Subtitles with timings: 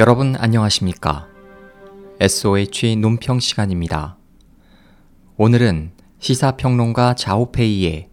[0.00, 1.28] 여러분 안녕하십니까?
[2.20, 4.16] SOH 논평 시간입니다.
[5.36, 8.08] 오늘은 시사평론가 자오페이의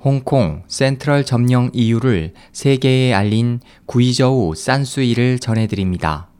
[0.00, 6.30] 홍콩 센트럴 점령 이유를 세계에 알린 구이저우 산수이를 전해드립니다.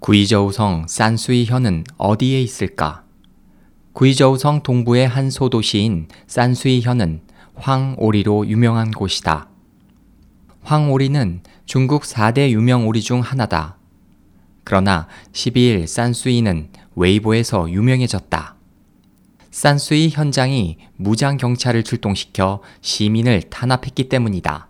[0.00, 3.03] 구이저우성 산수이 현은 어디에 있을까?
[3.94, 7.20] 구이저우성 동부의 한 소도시인 산수이현은
[7.54, 9.48] 황오리로 유명한 곳이다.
[10.62, 13.76] 황오리는 중국 4대 유명 오리 중 하나다.
[14.64, 18.56] 그러나 12일 산수이는 웨이보에서 유명해졌다.
[19.52, 24.68] 산수이 현장이 무장 경찰을 출동시켜 시민을 탄압했기 때문이다.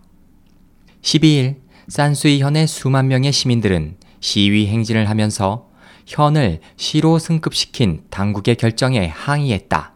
[1.01, 1.55] 12일
[1.87, 5.64] 산수이 현의 수만 명의 시민들은 시위 행진을 하면서
[6.05, 9.93] 현을 시로 승급시킨 당국의 결정에 항의했다.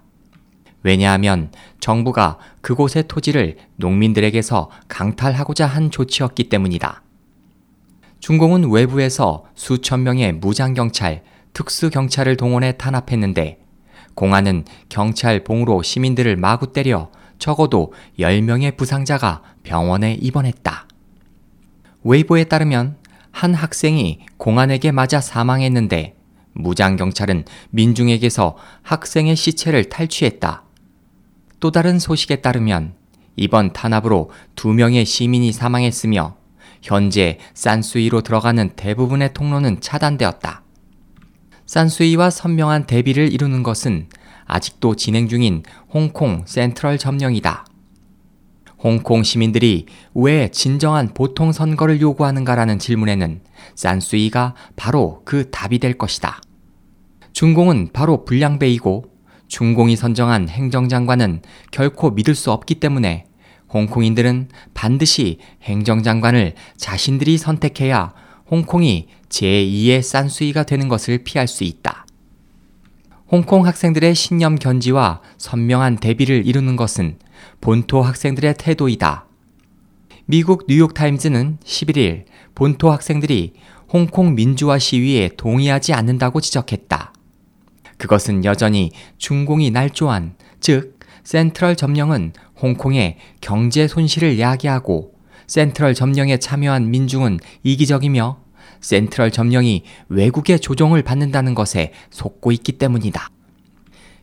[0.83, 7.03] 왜냐하면 정부가 그곳의 토지를 농민들에게서 강탈하고자 한 조치였기 때문이다.
[8.19, 13.59] 중공은 외부에서 수천 명의 무장경찰, 특수경찰을 동원해 탄압했는데
[14.15, 20.87] 공안은 경찰 봉으로 시민들을 마구 때려 적어도 10명의 부상자가 병원에 입원했다.
[22.03, 22.97] 웨이보에 따르면
[23.31, 26.15] 한 학생이 공안에게 맞아 사망했는데
[26.53, 30.63] 무장 경찰은 민중에게서 학생의 시체를 탈취했다.
[31.59, 32.95] 또 다른 소식에 따르면
[33.35, 36.35] 이번 탄압으로 두 명의 시민이 사망했으며
[36.81, 40.63] 현재 산수이로 들어가는 대부분의 통로는 차단되었다.
[41.65, 44.09] 산수이와 선명한 대비를 이루는 것은
[44.45, 45.63] 아직도 진행 중인
[45.93, 47.65] 홍콩 센트럴 점령이다.
[48.81, 53.41] 홍콩 시민들이 왜 진정한 보통 선거를 요구하는가라는 질문에는
[53.75, 56.41] 산수이가 바로 그 답이 될 것이다.
[57.33, 59.05] 중공은 바로 불량배이고
[59.47, 61.41] 중공이 선정한 행정장관은
[61.71, 63.25] 결코 믿을 수 없기 때문에
[63.73, 68.13] 홍콩인들은 반드시 행정장관을 자신들이 선택해야
[68.49, 72.05] 홍콩이 제2의 산수이가 되는 것을 피할 수 있다.
[73.31, 77.19] 홍콩 학생들의 신념 견지와 선명한 대비를 이루는 것은
[77.61, 79.25] 본토 학생들의 태도이다.
[80.25, 82.25] 미국 뉴욕타임즈는 11일
[82.55, 83.53] 본토 학생들이
[83.91, 87.13] 홍콩 민주화 시위에 동의하지 않는다고 지적했다.
[87.97, 95.13] 그것은 여전히 중공이 날조한, 즉, 센트럴 점령은 홍콩의 경제 손실을 야기하고
[95.47, 98.39] 센트럴 점령에 참여한 민중은 이기적이며
[98.81, 103.29] 센트럴 점령이 외국의 조종을 받는다는 것에 속고 있기 때문이다.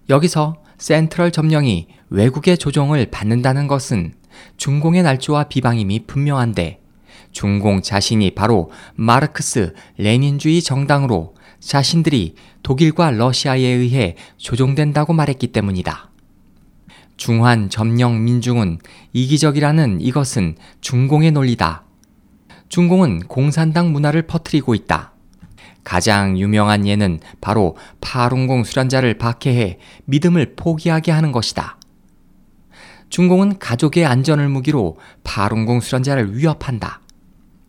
[0.09, 4.15] 여기서 센트럴 점령이 외국의 조종을 받는다는 것은
[4.57, 6.81] 중공의 날조와 비방임이 분명한데
[7.33, 16.11] 중공 자신이 바로 마르크스 레닌주의 정당으로 자신들이 독일과 러시아에 의해 조종된다고 말했기 때문이다.
[17.17, 18.79] 중환 점령 민중은
[19.13, 21.85] 이기적이라는 이것은 중공의 논리다.
[22.69, 25.13] 중공은 공산당 문화를 퍼뜨리고 있다.
[25.83, 31.76] 가장 유명한 예는 바로 파룬공 수련자를 박해해 믿음을 포기하게 하는 것이다.
[33.09, 37.01] 중공은 가족의 안전을 무기로 파룬공 수련자를 위협한다.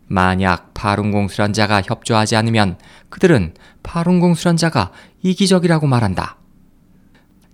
[0.06, 2.78] 만약 파룬공 수련자가 협조하지 않으면
[3.08, 6.38] 그들은 파룬공 수련자가 이기적이라고 말한다.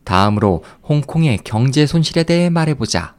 [0.04, 3.16] 다음으로 홍콩의 경제 손실에 대해 말해보자.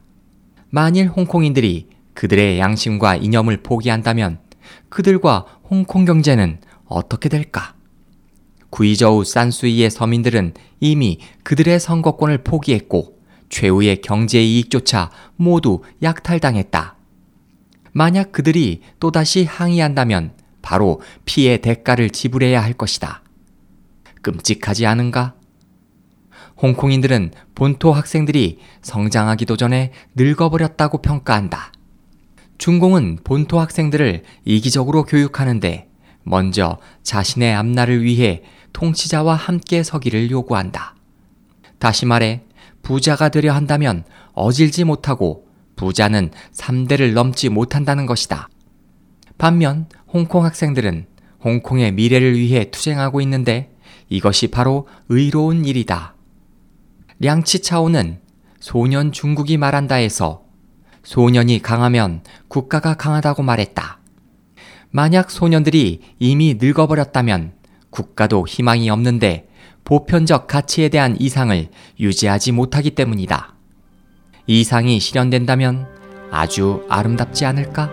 [0.70, 4.40] 만일 홍콩인들이 그들의 양심과 이념을 포기한다면
[4.90, 7.76] 그들과 홍콩 경제는 어떻게 될까?
[8.70, 13.15] 구이저우 산수이의 서민들은 이미 그들의 선거권을 포기했고
[13.50, 16.96] 최후의 경제 이익조차 모두 약탈당했다.
[17.92, 23.22] 만약 그들이 또다시 항의한다면 바로 피해 대가를 지불해야 할 것이다.
[24.22, 25.36] 끔찍하지 않은가?
[26.62, 31.72] 홍콩인들은 본토 학생들이 성장하기도 전에 늙어버렸다고 평가한다.
[32.58, 35.90] 중공은 본토 학생들을 이기적으로 교육하는데
[36.24, 38.44] 먼저 자신의 앞날을 위해
[38.74, 40.96] 통치자와 함께 서기를 요구한다.
[41.78, 42.45] 다시 말해,
[42.86, 44.04] 부자가 되려 한다면
[44.34, 48.48] 어질지 못하고 부자는 3대를 넘지 못한다는 것이다.
[49.40, 51.08] 반면 홍콩 학생들은
[51.44, 53.76] 홍콩의 미래를 위해 투쟁하고 있는데
[54.08, 56.14] 이것이 바로 의로운 일이다.
[57.20, 58.20] 량치차오는
[58.60, 60.44] 소년 중국이 말한다에서
[61.04, 64.00] 소년이 강하면 국가가 강하다고 말했다.
[64.92, 67.54] 만약 소년들이 이미 늙어버렸다면
[67.90, 69.48] 국가도 희망이 없는데
[69.86, 71.68] 보편적 가치에 대한 이상을
[72.00, 73.54] 유지하지 못하기 때문이다.
[74.48, 75.88] 이상이 실현된다면
[76.32, 77.92] 아주 아름답지 않을까?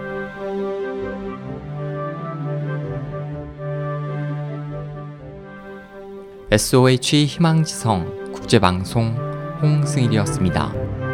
[6.50, 9.14] SOH 희망지성 국제방송
[9.62, 11.11] 홍승일이었습니다.